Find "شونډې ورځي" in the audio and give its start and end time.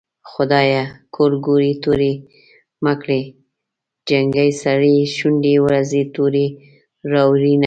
5.17-6.03